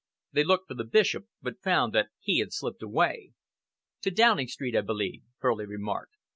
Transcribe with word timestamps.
They 0.31 0.43
looked 0.43 0.67
for 0.67 0.73
the 0.73 0.83
Bishop 0.83 1.27
but 1.43 1.61
found 1.61 1.93
that 1.93 2.09
he 2.19 2.39
had 2.39 2.51
slipped 2.51 2.81
away. 2.81 3.33
"To 4.01 4.09
Downing 4.09 4.47
Street, 4.47 4.75
I 4.75 4.81
believe," 4.81 5.21
Furley 5.39 5.67
remarked. 5.67 6.15